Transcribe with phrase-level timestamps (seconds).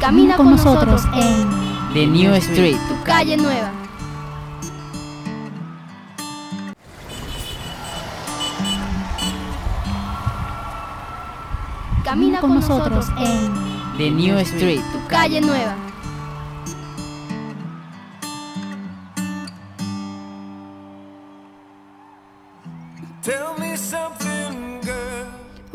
[0.00, 1.46] Camina con nosotros en
[1.92, 3.70] The New Street, tu calle nueva.
[12.02, 13.52] Camina con nosotros en
[13.98, 15.89] The New Street, tu calle nueva.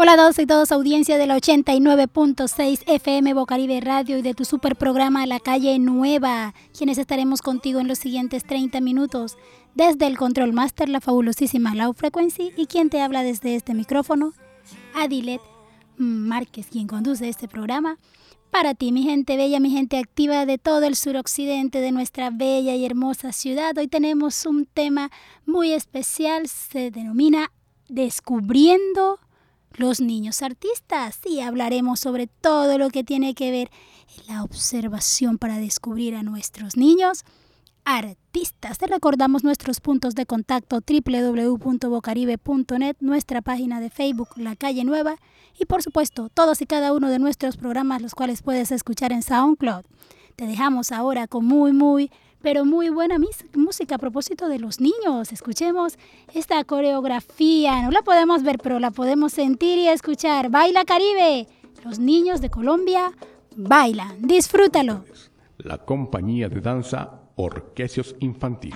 [0.06, 4.76] Hola todos y todos, audiencia de la 89.6 FM Bocaribe Radio y de tu super
[4.76, 9.36] programa La Calle Nueva, quienes estaremos contigo en los siguientes 30 minutos.
[9.74, 14.34] Desde el Control Master, la fabulosísima Low Frequency y quien te habla desde este micrófono,
[14.94, 15.42] Adilet
[15.98, 17.98] Márquez, quien conduce este programa.
[18.52, 22.76] Para ti, mi gente bella, mi gente activa de todo el suroccidente de nuestra bella
[22.76, 25.10] y hermosa ciudad, hoy tenemos un tema
[25.48, 27.52] muy especial, se denomina
[27.88, 29.20] Descubriendo
[29.78, 33.70] los niños artistas y hablaremos sobre todo lo que tiene que ver
[34.28, 37.26] la observación para descubrir a nuestros niños
[37.86, 38.78] artistas.
[38.78, 45.16] Te recordamos nuestros puntos de contacto www.bocaribe.net, nuestra página de Facebook La Calle Nueva
[45.58, 49.22] y por supuesto todos y cada uno de nuestros programas los cuales puedes escuchar en
[49.22, 49.86] SoundCloud.
[50.36, 52.10] Te dejamos ahora con muy muy
[52.46, 53.18] pero muy buena
[53.56, 55.32] música a propósito de los niños.
[55.32, 55.98] Escuchemos
[56.32, 57.82] esta coreografía.
[57.82, 60.52] No la podemos ver, pero la podemos sentir y escuchar.
[60.52, 61.48] Baila Caribe.
[61.84, 63.12] Los niños de Colombia
[63.56, 64.28] bailan.
[64.28, 65.06] Disfrútalo.
[65.58, 68.76] La compañía de danza Orquesios Infantil.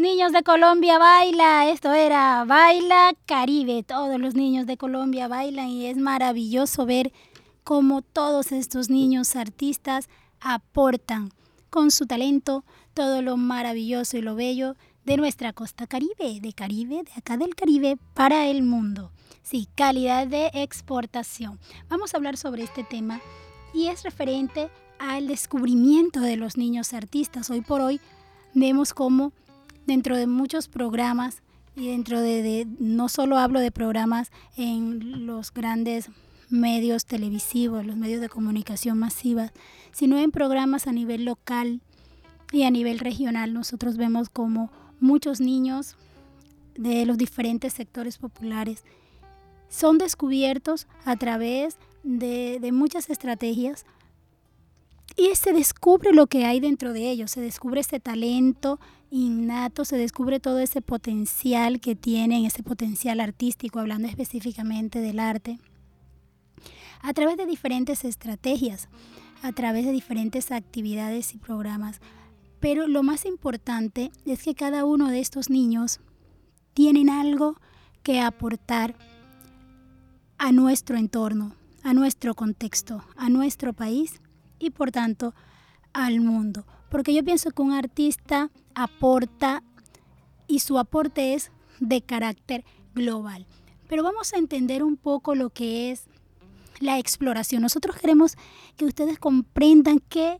[0.00, 5.86] Niños de Colombia baila, esto era Baila Caribe, todos los niños de Colombia bailan y
[5.86, 7.12] es maravilloso ver
[7.64, 10.08] cómo todos estos niños artistas
[10.40, 11.30] aportan
[11.68, 14.74] con su talento todo lo maravilloso y lo bello
[15.04, 19.12] de nuestra costa caribe, de Caribe, de acá del Caribe para el mundo.
[19.42, 21.58] Sí, calidad de exportación.
[21.90, 23.20] Vamos a hablar sobre este tema
[23.74, 27.50] y es referente al descubrimiento de los niños artistas.
[27.50, 28.00] Hoy por hoy
[28.54, 29.32] vemos cómo
[29.90, 31.42] dentro de muchos programas
[31.74, 36.10] y dentro de, no solo hablo de programas en los grandes
[36.48, 39.52] medios televisivos, los medios de comunicación masivas,
[39.90, 41.80] sino en programas a nivel local
[42.52, 43.52] y a nivel regional.
[43.52, 44.70] Nosotros vemos como
[45.00, 45.96] muchos niños
[46.76, 48.84] de los diferentes sectores populares
[49.68, 53.84] son descubiertos a través de, de muchas estrategias
[55.16, 58.78] y se descubre lo que hay dentro de ellos, se descubre ese talento
[59.10, 65.58] innato, se descubre todo ese potencial que tienen, ese potencial artístico, hablando específicamente del arte,
[67.02, 68.88] a través de diferentes estrategias,
[69.42, 72.00] a través de diferentes actividades y programas.
[72.60, 76.00] Pero lo más importante es que cada uno de estos niños
[76.74, 77.56] tienen algo
[78.02, 78.94] que aportar
[80.38, 84.20] a nuestro entorno, a nuestro contexto, a nuestro país
[84.58, 85.34] y por tanto
[85.92, 86.64] al mundo.
[86.90, 89.62] Porque yo pienso que un artista aporta
[90.46, 92.64] y su aporte es de carácter
[92.94, 93.46] global.
[93.88, 96.04] Pero vamos a entender un poco lo que es
[96.80, 97.62] la exploración.
[97.62, 98.36] Nosotros queremos
[98.76, 100.38] que ustedes comprendan que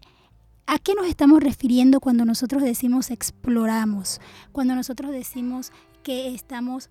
[0.72, 4.20] ¿A qué nos estamos refiriendo cuando nosotros decimos exploramos?
[4.52, 5.72] Cuando nosotros decimos
[6.04, 6.90] que estamos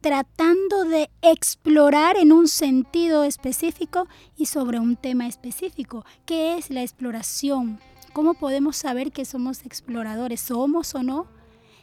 [0.00, 4.06] tratando de explorar en un sentido específico
[4.36, 6.04] y sobre un tema específico.
[6.24, 7.80] ¿Qué es la exploración?
[8.12, 10.40] ¿Cómo podemos saber que somos exploradores?
[10.40, 11.26] ¿Somos o no?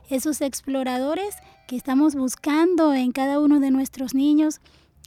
[0.10, 1.36] Esos exploradores
[1.68, 4.60] que estamos buscando en cada uno de nuestros niños,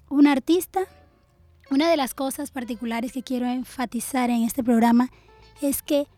[0.08, 0.80] un artista.
[1.70, 5.10] Una de las cosas particulares que quiero enfatizar en este programa
[5.60, 6.08] es que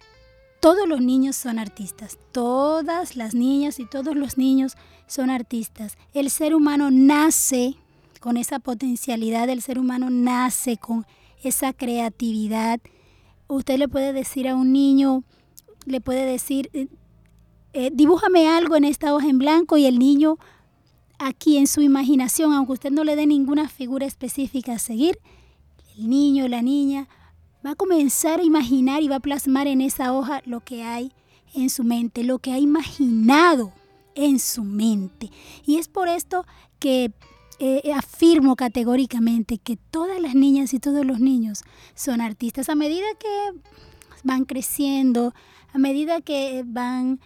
[0.61, 4.77] todos los niños son artistas, todas las niñas y todos los niños
[5.07, 5.97] son artistas.
[6.13, 7.77] El ser humano nace
[8.21, 11.07] con esa potencialidad, el ser humano nace con
[11.43, 12.81] esa creatividad.
[13.55, 15.25] Usted le puede decir a un niño,
[15.85, 16.87] le puede decir, eh,
[17.73, 20.39] eh, dibújame algo en esta hoja en blanco y el niño
[21.19, 25.19] aquí en su imaginación, aunque usted no le dé ninguna figura específica a seguir,
[25.97, 27.09] el niño, la niña
[27.67, 31.13] va a comenzar a imaginar y va a plasmar en esa hoja lo que hay
[31.53, 33.73] en su mente, lo que ha imaginado
[34.15, 35.31] en su mente.
[35.67, 36.47] Y es por esto
[36.79, 37.13] que
[37.63, 41.63] eh, afirmo categóricamente que todas las niñas y todos los niños
[41.95, 42.71] son artistas.
[42.71, 43.61] A medida que
[44.25, 45.35] van creciendo,
[45.75, 47.21] a medida que van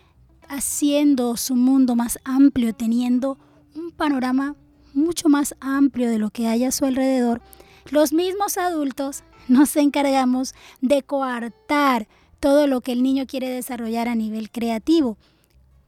[0.49, 3.39] haciendo su mundo más amplio, teniendo
[3.77, 4.57] un panorama
[4.93, 7.41] mucho más amplio de lo que hay a su alrededor,
[7.89, 12.09] los mismos adultos nos encargamos de coartar
[12.41, 15.17] todo lo que el niño quiere desarrollar a nivel creativo,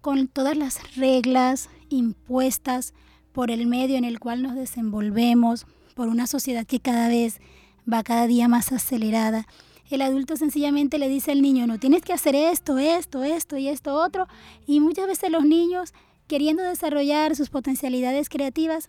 [0.00, 2.94] con todas las reglas impuestas
[3.36, 7.38] por el medio en el cual nos desenvolvemos, por una sociedad que cada vez
[7.86, 9.46] va cada día más acelerada.
[9.90, 13.68] El adulto sencillamente le dice al niño, no tienes que hacer esto, esto, esto y
[13.68, 14.26] esto otro.
[14.66, 15.92] Y muchas veces los niños,
[16.28, 18.88] queriendo desarrollar sus potencialidades creativas,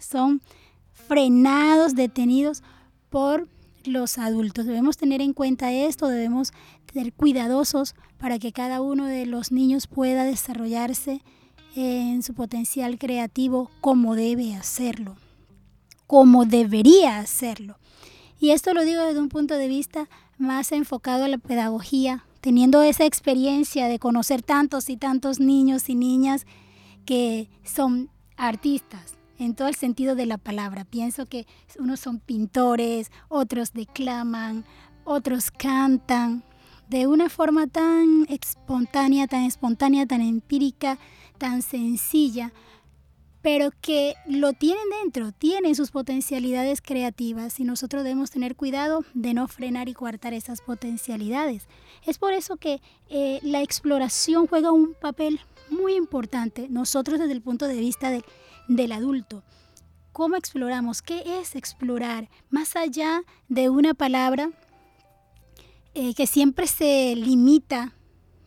[0.00, 0.42] son
[0.90, 2.64] frenados, detenidos
[3.10, 3.46] por
[3.84, 4.66] los adultos.
[4.66, 6.52] Debemos tener en cuenta esto, debemos
[6.92, 11.22] ser cuidadosos para que cada uno de los niños pueda desarrollarse
[11.78, 15.16] en su potencial creativo como debe hacerlo,
[16.08, 17.78] como debería hacerlo.
[18.40, 20.08] Y esto lo digo desde un punto de vista
[20.38, 25.94] más enfocado a la pedagogía, teniendo esa experiencia de conocer tantos y tantos niños y
[25.94, 26.46] niñas
[27.04, 30.84] que son artistas, en todo el sentido de la palabra.
[30.84, 31.46] Pienso que
[31.78, 34.64] unos son pintores, otros declaman,
[35.04, 36.42] otros cantan
[36.88, 40.98] de una forma tan espontánea, tan espontánea, tan empírica,
[41.38, 42.52] tan sencilla,
[43.42, 49.34] pero que lo tienen dentro, tienen sus potencialidades creativas y nosotros debemos tener cuidado de
[49.34, 51.68] no frenar y coartar esas potencialidades.
[52.04, 57.42] Es por eso que eh, la exploración juega un papel muy importante, nosotros desde el
[57.42, 58.24] punto de vista de
[58.68, 59.42] del adulto.
[60.12, 61.02] ¿Cómo exploramos?
[61.02, 62.28] ¿Qué es explorar?
[62.50, 64.50] Más allá de una palabra
[66.00, 67.92] eh, que siempre se limita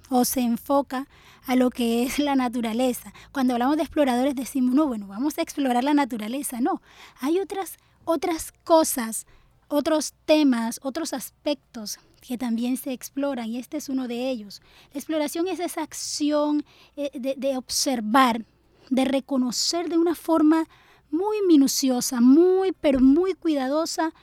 [0.09, 1.09] o se enfoca
[1.45, 3.11] a lo que es la naturaleza.
[3.33, 6.61] Cuando hablamos de exploradores decimos, no, bueno, vamos a explorar la naturaleza.
[6.61, 6.81] No,
[7.19, 9.27] hay otras, otras cosas,
[9.67, 14.61] otros temas, otros aspectos que también se exploran y este es uno de ellos.
[14.93, 16.63] La exploración es esa acción
[16.95, 18.45] eh, de, de observar,
[18.89, 20.69] de reconocer de una forma
[21.09, 24.13] muy minuciosa, muy, pero muy cuidadosa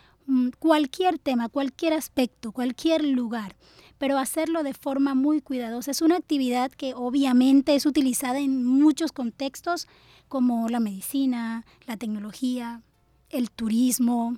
[0.59, 3.57] cualquier tema, cualquier aspecto, cualquier lugar,
[3.99, 5.91] pero hacerlo de forma muy cuidadosa.
[5.91, 9.89] Es una actividad que obviamente es utilizada en muchos contextos
[10.29, 12.83] como la medicina, la tecnología,
[13.31, 14.37] el turismo,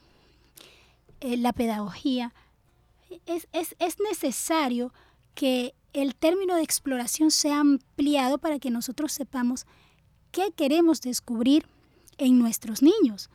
[1.21, 2.33] eh, la pedagogía.
[3.27, 4.93] Es, es necesario
[5.35, 9.67] que el término de exploración sea ampliado para que nosotros sepamos
[10.31, 11.67] qué queremos descubrir
[12.19, 13.29] en nuestros niños.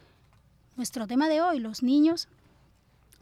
[0.78, 2.30] Nuestro tema de hoy, los niños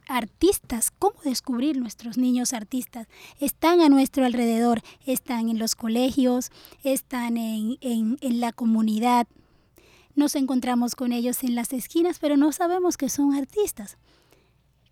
[0.08, 3.08] artistas, cómo descubrir nuestros niños artistas.
[3.40, 6.52] Están a nuestro alrededor, están en los colegios,
[6.84, 9.28] están en, la comunidad.
[10.16, 13.98] Nos encontramos con ellos en las esquinas, pero no sabemos que son artistas.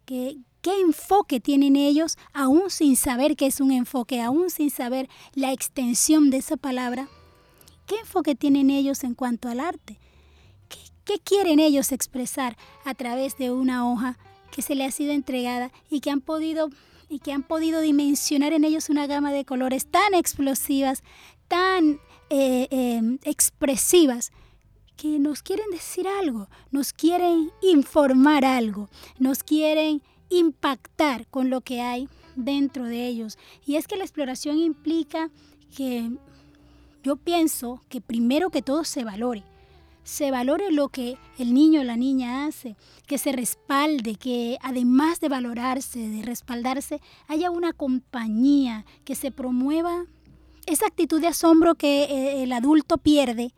[0.06, 5.10] ¿Qué, qué enfoque tienen ellos, aún sin saber qué es un enfoque, aún sin saber
[5.34, 7.08] la extensión de esa palabra.
[7.86, 10.00] ¿Qué enfoque tienen ellos en cuanto al arte?
[10.70, 14.18] ¿Qué, qué quieren ellos expresar a través de una hoja
[14.51, 16.70] que se le ha sido entregada y que han podido
[17.10, 21.03] y que han podido dimensionar en ellos una gama de colores tan explosivas,
[21.50, 24.31] tan eh, eh, expresivas,
[24.96, 28.88] que nos quieren decir algo, nos quieren informar algo,
[29.20, 33.38] nos quieren impactar con lo que hay dentro de ellos.
[33.65, 35.29] Y es que la exploración implica
[35.75, 36.12] que
[37.03, 39.43] yo pienso que primero que todo se valore,
[40.03, 45.20] se valore lo que el niño o la niña hace, que se respalde, que además
[45.20, 50.05] de valorarse, de respaldarse, haya una compañía, que se promueva
[50.65, 53.53] esa actitud de asombro que eh, el adulto pierde.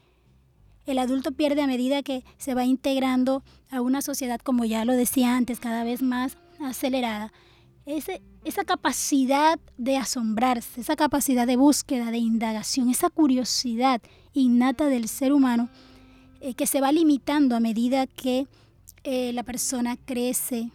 [0.86, 4.94] El adulto pierde a medida que se va integrando a una sociedad, como ya lo
[4.94, 7.32] decía antes, cada vez más acelerada.
[7.86, 14.02] Esa capacidad de asombrarse, esa capacidad de búsqueda, de indagación, esa curiosidad
[14.34, 15.70] innata del ser humano
[16.44, 18.48] eh, que se va limitando a medida que
[19.06, 20.72] eh, la persona crece,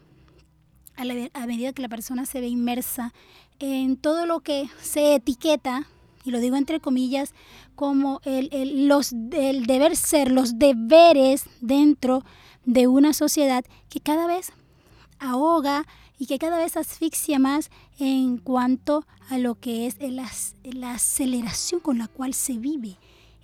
[0.97, 3.13] a, a, medida que la persona se ve inmersa
[3.59, 5.87] en todo lo que se etiqueta,
[6.25, 7.35] y lo digo entre comillas,
[7.75, 12.25] como el, el, los, el deber ser, los deberes dentro
[12.65, 14.53] de una sociedad que cada vez
[15.19, 15.85] ahoga
[16.19, 20.31] y que cada vez asfixia más en cuanto a lo que es la,
[20.65, 22.97] la aceleración con la cual se vive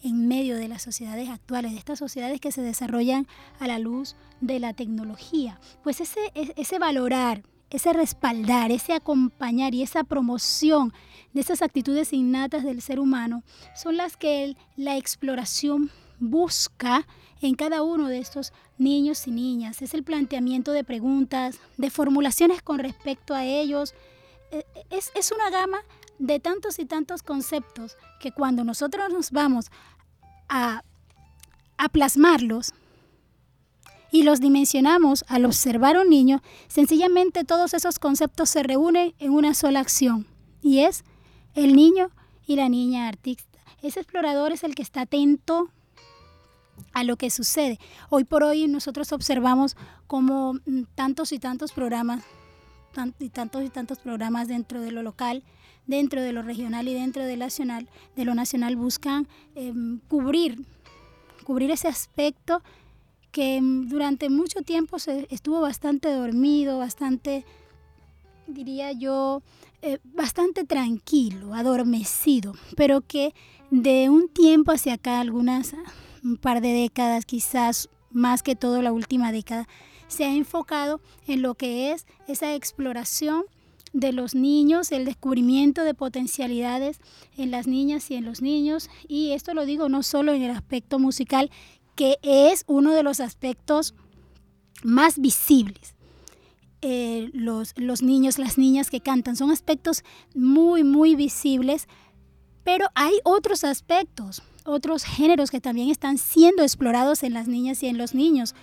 [0.04, 3.26] en medio de las sociedades actuales, de estas sociedades que se desarrollan
[3.58, 5.58] a la luz de la tecnología.
[5.82, 10.92] Pues ese, ese valorar, ese respaldar, ese acompañar y esa promoción
[11.32, 13.42] de esas actitudes innatas del ser humano
[13.74, 17.06] son las que la exploración busca
[17.40, 19.80] en cada uno de estos niños y niñas.
[19.80, 23.94] Es el planteamiento de preguntas, de formulaciones con respecto a ellos.
[24.50, 25.78] E, es, es una gama
[26.18, 29.70] de tantos y tantos conceptos que cuando nosotros nos vamos
[30.48, 30.82] a,
[31.92, 32.72] plasmarlos
[34.10, 39.32] y los dimensionamos al observar a un niño, sencillamente todos esos conceptos se reúnen en
[39.32, 40.26] una sola acción
[40.62, 41.04] y es
[41.54, 42.10] el niño
[42.46, 43.58] y la niña artista.
[43.82, 45.68] Ese explorador es el que está atento
[46.92, 47.78] a lo que sucede.
[48.08, 52.22] Hoy por hoy nosotros observamos como mm, tantos y tantos programas,
[53.18, 55.42] y tantos y tantos programas dentro de lo local,
[55.86, 59.72] dentro de lo regional y dentro de nacional, de lo nacional buscan eh,
[60.08, 60.64] cubrir,
[61.44, 62.62] cubrir ese aspecto
[63.32, 67.44] que mm, durante mucho tiempo se estuvo bastante dormido, bastante,
[68.46, 69.42] diría yo,
[69.82, 73.34] eh, bastante tranquilo, adormecido, pero que
[73.70, 75.74] de un tiempo hacia acá, algunas,
[76.22, 79.66] un par de décadas, quizás más que todo la última década,
[80.06, 83.44] se ha enfocado en lo que es esa exploración
[83.94, 86.98] de los niños, el descubrimiento de potencialidades
[87.38, 88.90] en las niñas y en los niños.
[89.08, 91.50] Y esto lo digo no solo en el aspecto musical,
[91.94, 93.94] que es uno de los aspectos
[94.82, 95.94] más visibles.
[96.82, 100.02] Eh, los, los niños, las niñas que cantan, son aspectos
[100.34, 101.88] muy, muy visibles,
[102.64, 107.86] pero hay otros aspectos, otros géneros que también están siendo explorados en las niñas y
[107.86, 108.54] en los niños,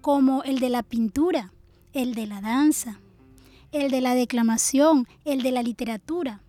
[0.00, 1.52] como el de la pintura,
[1.92, 3.00] el de la danza,
[3.72, 6.42] el de la declamación, el de la literatura.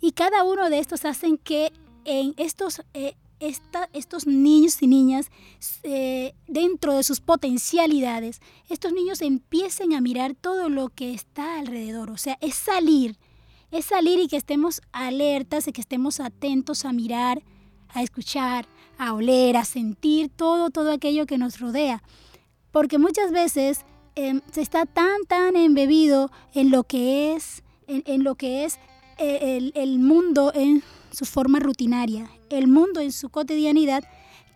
[0.00, 1.72] Y cada uno de estos hacen que
[2.04, 5.30] en estos, eh, estos niños y niñas,
[5.82, 12.10] eh, dentro de sus potencialidades, estos niños empiecen a mirar todo lo que está alrededor.
[12.10, 13.18] O sea, es salir,
[13.70, 17.42] es salir y que estemos alertas, y que estemos atentos a mirar,
[17.88, 18.66] a escuchar,
[18.98, 22.02] a oler, a sentir todo, todo aquello que nos rodea.
[22.70, 23.84] Porque muchas veces
[24.18, 28.78] Em, se está tan, tan embebido en lo que es, en, lo que es
[29.18, 30.82] eh, el, el, mundo en
[31.12, 34.04] su forma rutinaria, el mundo en su cotidianidad,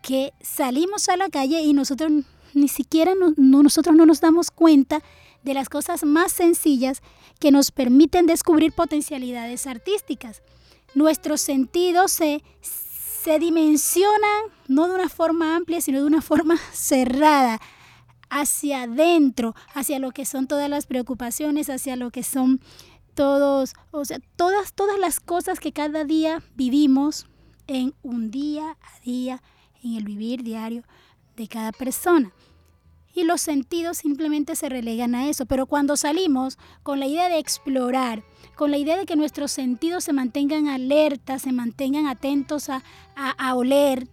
[0.02, 2.10] que salimos a la calle y nosotros
[2.54, 5.02] ni siquiera no, nosotros no nos damos cuenta
[5.42, 7.02] de las cosas más sencillas
[7.38, 10.42] que nos permiten descubrir potencialidades artísticas.
[10.94, 17.60] Nuestros sentidos se, se dimensionan no de una forma amplia, sino de una forma cerrada
[18.30, 22.60] hacia adentro, hacia lo que son todas las preocupaciones, hacia lo que son
[23.14, 27.26] todos, o sea, todas, todas las cosas que cada día vivimos
[27.66, 29.42] en un día a día,
[29.82, 30.84] en el vivir diario
[31.36, 32.32] de cada persona.
[33.12, 35.44] Y los sentidos simplemente se relegan a eso.
[35.46, 38.22] Pero cuando salimos con la idea de explorar,
[38.54, 42.84] con la idea de que nuestros sentidos se mantengan alertas, se mantengan atentos a,
[43.16, 44.08] a, a oler,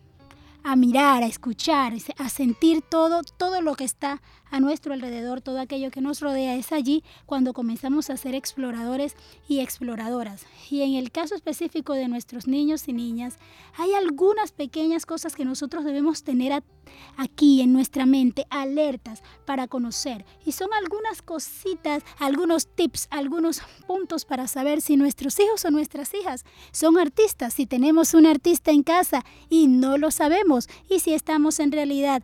[0.67, 4.21] a mirar, a escuchar, a sentir todo, todo lo que está
[4.51, 6.55] a nuestro alrededor, todo aquello que nos rodea.
[6.55, 9.15] Es allí cuando comenzamos a ser exploradores
[9.47, 10.45] y exploradoras.
[10.69, 13.38] Y en el caso específico de nuestros niños y niñas,
[13.77, 16.51] hay algunas pequeñas cosas que nosotros debemos tener
[17.15, 20.25] aquí en nuestra mente, alertas para conocer.
[20.45, 26.13] Y son algunas cositas, algunos tips, algunos puntos para saber si nuestros hijos o nuestras
[26.13, 31.13] hijas son artistas, si tenemos un artista en casa y no lo sabemos, y si
[31.13, 32.23] estamos en realidad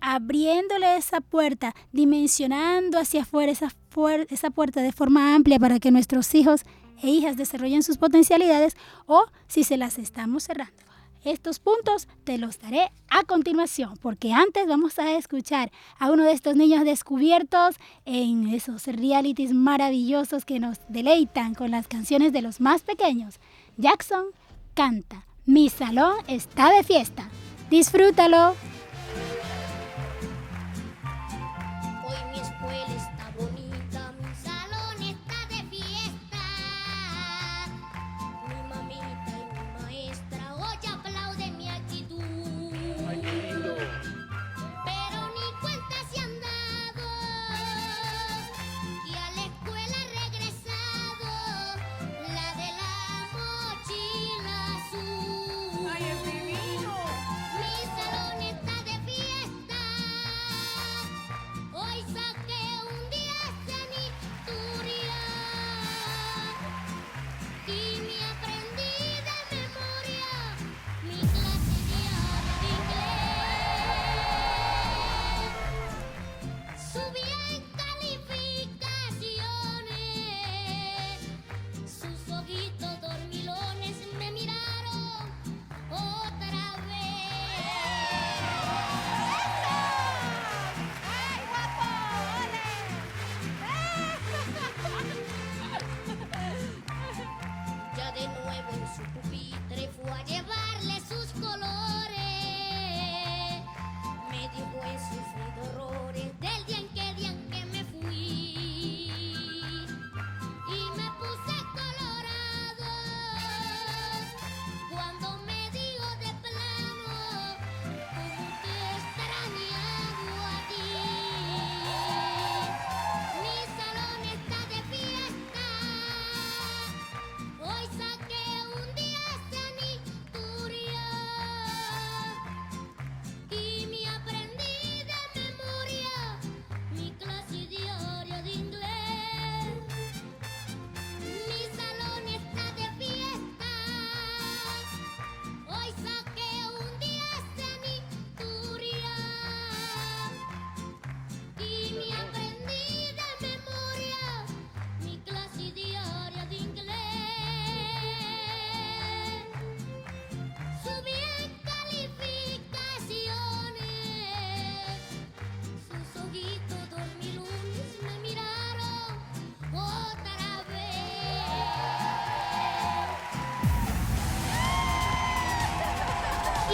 [0.00, 3.68] abriéndole esa puerta, dimensionando hacia afuera esa,
[4.28, 6.62] esa puerta de forma amplia para que nuestros hijos
[7.02, 10.85] e hijas desarrollen sus potencialidades o si se las estamos cerrando.
[11.26, 16.30] Estos puntos te los daré a continuación, porque antes vamos a escuchar a uno de
[16.30, 22.60] estos niños descubiertos en esos realities maravillosos que nos deleitan con las canciones de los
[22.60, 23.40] más pequeños.
[23.76, 24.26] Jackson
[24.74, 27.28] canta, mi salón está de fiesta.
[27.70, 28.54] Disfrútalo.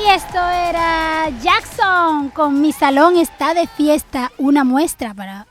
[0.03, 5.47] Y esto era Jackson con Mi Salón está de fiesta, una muestra para,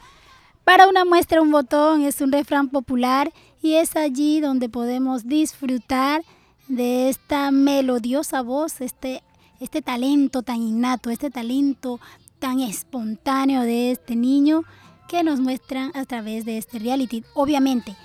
[0.65, 6.23] para una muestra un botón, es un refrán popular y es allí donde podemos disfrutar
[6.67, 9.23] de esta melodiosa voz, este,
[9.61, 12.01] este talento tan innato, este talento
[12.39, 14.63] tan espontáneo de este niño
[15.07, 17.23] que nos muestran a través de este reality.
[17.35, 17.95] Obviamente,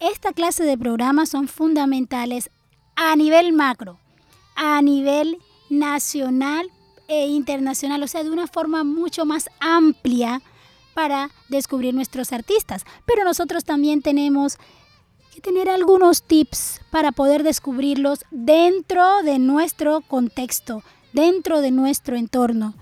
[0.00, 2.50] esta clase de programas son fundamentales
[2.94, 3.98] a nivel macro,
[4.54, 6.70] a nivel nacional
[7.08, 10.42] e internacional, o sea, de una forma mucho más amplia
[10.94, 12.84] para descubrir nuestros artistas.
[13.04, 14.58] Pero nosotros también tenemos
[15.34, 22.74] que tener algunos tips para poder descubrirlos dentro de nuestro contexto, dentro de nuestro entorno,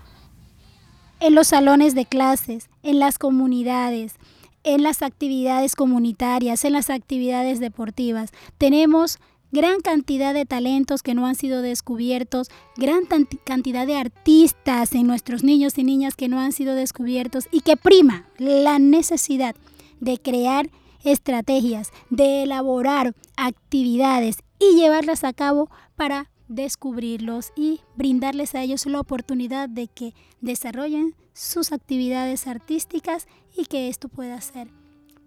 [1.19, 4.15] en los salones de clases, en las comunidades,
[4.63, 8.31] en las actividades comunitarias, en las actividades deportivas.
[8.57, 9.19] Tenemos
[9.51, 13.05] gran cantidad de talentos que no han sido descubiertos, gran
[13.43, 17.77] cantidad de artistas en nuestros niños y niñas que no han sido descubiertos y que
[17.77, 19.55] prima la necesidad
[19.99, 20.69] de crear
[21.03, 28.99] estrategias, de elaborar actividades y llevarlas a cabo para descubrirlos y brindarles a ellos la
[28.99, 34.67] oportunidad de que desarrollen sus actividades artísticas y que esto pueda ser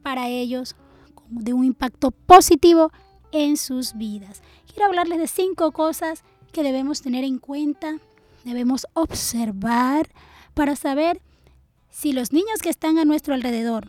[0.03, 0.77] para ellos
[1.29, 2.91] de un impacto positivo
[3.33, 4.43] en sus vidas.
[4.67, 7.99] Quiero hablarles de cinco cosas que debemos tener en cuenta
[8.45, 10.09] debemos observar
[10.55, 11.21] para saber
[11.91, 13.89] si los niños que están a nuestro alrededor,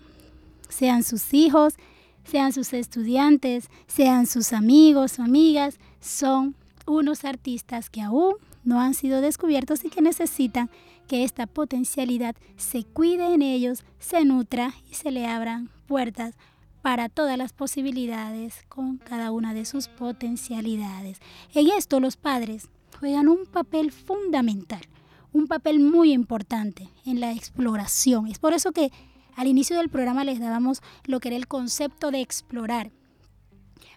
[0.69, 1.75] sean sus hijos,
[2.23, 8.93] sean sus estudiantes, sean sus amigos o amigas, son unos artistas que aún no han
[8.93, 10.69] sido descubiertos y que necesitan
[11.07, 16.35] que esta potencialidad se cuide en ellos, se nutra y se le abran puertas
[16.81, 21.19] para todas las posibilidades con cada una de sus potencialidades.
[21.53, 24.81] En esto los padres juegan un papel fundamental,
[25.33, 28.27] un papel muy importante en la exploración.
[28.27, 28.91] Es por eso que
[29.35, 32.91] al inicio del programa les dábamos lo que era el concepto de explorar,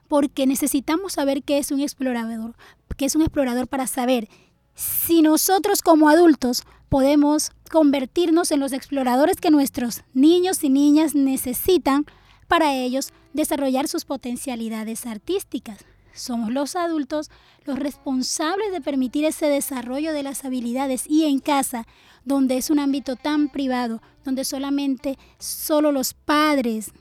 [0.09, 2.55] porque necesitamos saber qué es un explorador,
[2.97, 4.29] qué es un explorador para saber
[4.75, 12.05] si nosotros como adultos podemos convertirnos en los exploradores que nuestros niños y niñas necesitan
[12.53, 15.87] para ellos desarrollar sus potencialidades artísticas.
[16.13, 17.31] Somos los adultos
[17.65, 21.87] los responsables de permitir ese desarrollo de las habilidades y en casa,
[22.27, 26.93] donde es un ámbito tan privado, donde solamente solo los padres,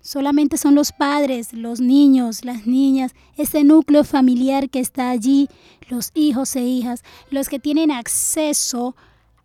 [0.00, 5.48] solamente son los padres, los niños, las niñas, ese núcleo familiar que está allí,
[5.88, 8.94] los hijos e hijas, los que tienen acceso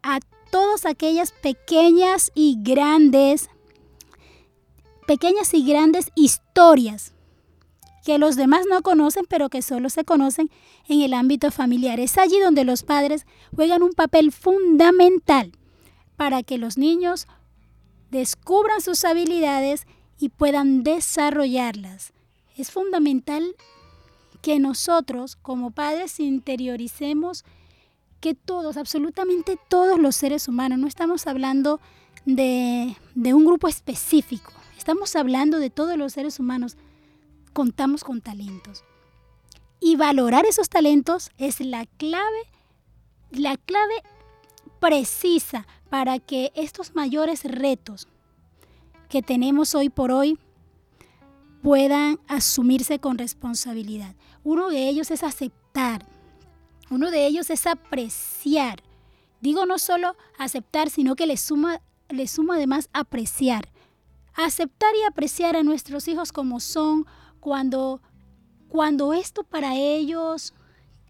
[0.03, 0.19] a
[0.51, 3.49] todas aquellas pequeñas y grandes
[5.07, 7.13] pequeñas y grandes historias
[8.05, 10.49] que los demás no conocen, pero que solo se conocen
[10.87, 11.99] en el ámbito familiar.
[11.99, 15.51] Es allí donde los padres juegan un papel fundamental
[16.15, 17.27] para que los niños
[18.11, 19.87] descubran sus habilidades
[20.19, 22.13] y puedan desarrollarlas.
[22.55, 23.55] Es fundamental
[24.41, 27.43] que nosotros como padres interioricemos
[28.19, 31.79] que todos, absolutamente todos los seres humanos, no estamos hablando
[32.25, 34.51] de, un grupo específico,
[34.87, 36.77] estamos hablando de todos los seres humanos,
[37.51, 38.85] contamos con talentos.
[39.81, 42.43] Y valorar esos talentos es la clave,
[43.29, 43.95] la clave
[44.79, 48.07] precisa para que estos mayores retos
[49.09, 50.39] que tenemos hoy por hoy
[51.61, 54.15] puedan asumirse con responsabilidad.
[54.45, 56.05] Uno de ellos es aceptar,
[56.89, 58.81] uno de ellos es apreciar.
[59.41, 63.67] Digo no solo aceptar, sino que le suma, le suma además apreciar
[64.45, 67.05] aceptar y apreciar a nuestros hijos como son
[67.39, 68.01] cuando,
[68.69, 70.53] cuando esto para ellos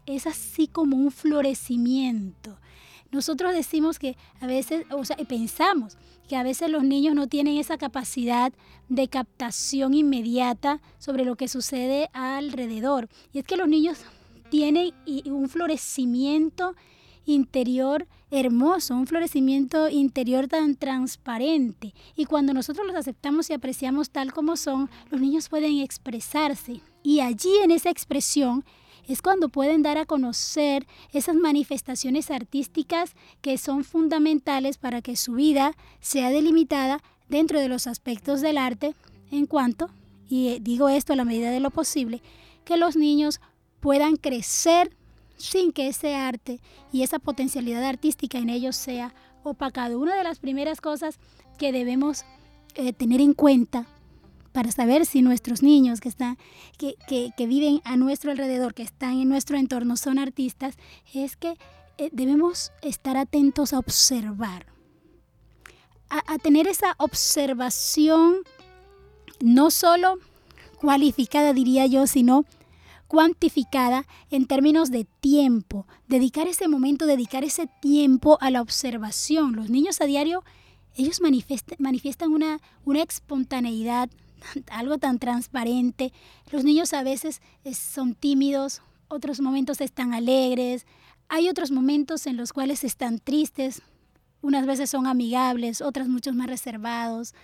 [0.06, 2.58] es así como un florecimiento.
[3.10, 7.56] Nosotros decimos que a veces, o sea, pensamos que a veces los niños no tienen
[7.56, 8.52] esa capacidad
[8.88, 13.08] de captación inmediata sobre lo que sucede alrededor.
[13.32, 13.98] Y es que los niños
[14.50, 14.92] tienen
[15.26, 16.74] un florecimiento
[17.28, 21.94] interior hermoso, un florecimiento interior tan transparente.
[22.16, 26.80] Y cuando nosotros los aceptamos y apreciamos tal como son, los niños pueden expresarse.
[27.02, 28.64] Y allí en esa expresión
[29.06, 33.12] es cuando pueden dar a conocer esas manifestaciones artísticas
[33.42, 38.94] que son fundamentales para que su vida sea delimitada dentro de los aspectos del arte
[39.30, 39.90] en cuanto,
[40.30, 42.22] y digo esto a la medida de lo posible,
[42.64, 43.40] que los niños
[43.80, 44.94] puedan crecer
[45.38, 46.60] sin que ese arte
[46.92, 49.98] y esa potencialidad artística en ellos sea opacado.
[49.98, 51.18] Una de las primeras cosas
[51.58, 52.24] que debemos
[52.74, 53.86] eh, tener en cuenta
[54.52, 56.36] para saber si nuestros niños que, están,
[56.78, 60.76] que, que, viven a nuestro alrededor, que están en nuestro entorno, son artistas,
[61.14, 61.56] es que
[61.98, 64.66] eh, debemos estar atentos a observar,
[66.10, 68.38] a, a tener esa observación
[69.40, 70.18] no solo
[70.80, 72.44] cualificada, diría yo, sino
[73.08, 75.86] cuantificada en términos de tiempo.
[76.06, 79.56] Dedicar ese momento, dedicar ese tiempo a la observación.
[79.56, 80.44] Los niños a diario,
[80.94, 84.10] ellos manifiestan una, una espontaneidad,
[84.70, 86.12] algo tan transparente.
[86.52, 87.40] Los niños a veces
[87.72, 90.86] son tímidos, otros momentos están alegres,
[91.28, 93.82] hay otros momentos en los cuales están tristes,
[94.40, 97.34] unas veces son amigables, otras muchos más reservados,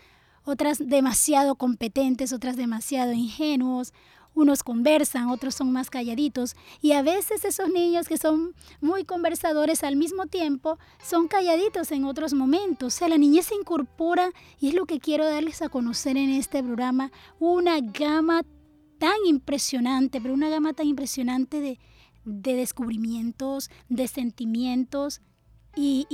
[0.44, 3.92] otras demasiado competentes, otras demasiado ingenuos,
[4.34, 9.84] unos conversan, otros son más calladitos y a veces esos niños que son muy conversadores
[9.84, 12.94] al mismo tiempo son calladitos en otros momentos.
[12.94, 16.30] O sea, la niñez se incorpora y es lo que quiero darles a conocer en
[16.30, 18.42] este programa, una gama
[18.98, 21.78] tan impresionante, pero una gama tan impresionante de,
[22.24, 25.20] de descubrimientos, de sentimientos,
[25.76, 26.06] y,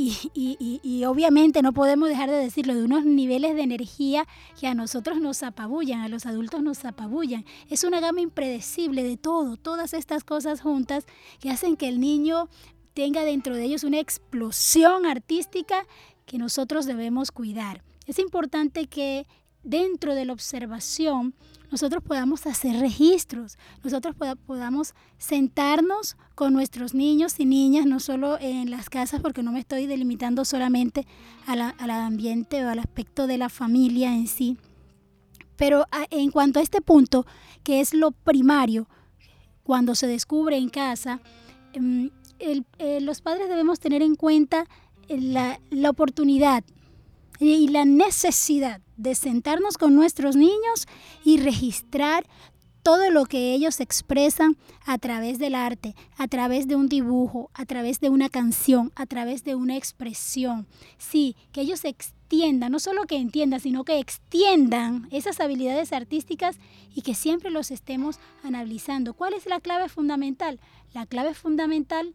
[0.82, 4.26] y, obviamente no podemos dejar de decirlo, de unos niveles de energía
[4.58, 7.44] que a nosotros nos apabullan, a los adultos nos apabullan.
[7.68, 11.06] Es una gama impredecible de todo, todas estas cosas juntas
[11.40, 12.48] que hacen que el niño
[12.94, 15.86] tenga dentro de ellos una explosión artística
[16.26, 17.82] que nosotros debemos cuidar.
[18.06, 19.26] Es importante que
[19.62, 21.34] dentro de la observación
[21.70, 28.70] nosotros podamos hacer registros, nosotros podamos sentarnos con nuestros niños y niñas, no solo en
[28.72, 31.06] las casas, porque no me estoy delimitando solamente
[31.46, 34.56] al ambiente o al aspecto de la familia en sí.
[35.56, 37.24] Pero en cuanto a este punto,
[37.62, 38.88] que es lo primario,
[39.62, 41.20] cuando se descubre en casa,
[41.72, 44.64] em, eh, los padres debemos tener en cuenta
[45.08, 46.64] la, la oportunidad
[47.40, 50.86] y la necesidad de sentarnos con nuestros niños
[51.24, 52.26] y registrar
[52.82, 57.66] todo lo que ellos expresan a través del arte, a través de un dibujo, a
[57.66, 60.66] través de una canción, a través de una expresión.
[60.98, 66.56] Sí, que ellos extiendan, no solo que entiendan, sino que extiendan esas habilidades artísticas
[66.94, 69.14] y que siempre los estemos analizando.
[69.14, 70.60] ¿Cuál es la clave fundamental?
[70.92, 72.14] La clave fundamental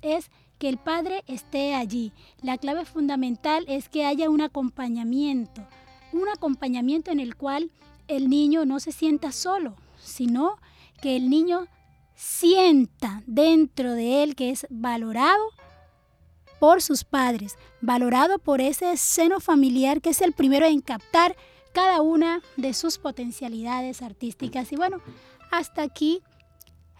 [0.00, 2.12] es que el padre esté allí.
[2.42, 5.66] La clave fundamental es que haya un acompañamiento,
[6.12, 7.70] un acompañamiento en el cual
[8.08, 10.58] el niño no se sienta solo, sino
[11.00, 11.66] que el niño
[12.14, 15.44] sienta dentro de él que es valorado
[16.60, 21.36] por sus padres, valorado por ese seno familiar que es el primero en captar
[21.72, 24.70] cada una de sus potencialidades artísticas.
[24.72, 25.00] Y bueno,
[25.50, 26.22] hasta aquí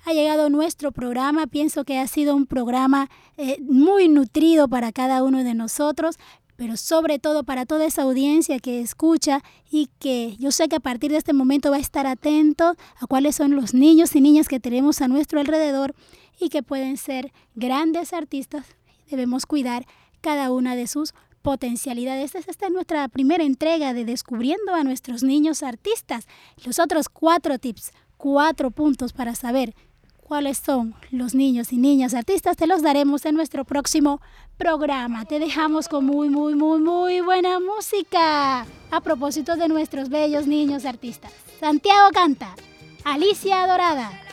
[0.04, 1.46] ha llegado nuestro programa.
[1.46, 6.18] Pienso que ha sido un programa eh, muy nutrido para cada uno de nosotros
[6.56, 10.80] pero sobre todo para toda esa audiencia que escucha y que yo sé que a
[10.80, 14.48] partir de este momento va a estar atento a cuáles son los niños y niñas
[14.48, 15.94] que tenemos a nuestro alrededor
[16.38, 18.66] y que pueden ser grandes artistas.
[19.10, 19.86] Debemos cuidar
[20.20, 21.12] cada una de sus
[21.42, 22.34] potencialidades.
[22.34, 26.26] Esta es nuestra primera entrega de Descubriendo a nuestros niños artistas.
[26.64, 29.74] Los otros cuatro tips, cuatro puntos para saber
[30.24, 34.20] cuáles son los niños y niñas artistas, te los daremos en nuestro próximo
[34.56, 35.24] programa.
[35.24, 38.66] Te dejamos con muy, muy, muy, muy buena música.
[38.90, 41.32] A propósito de nuestros bellos niños artistas.
[41.60, 42.54] Santiago canta,
[43.04, 44.23] Alicia Dorada.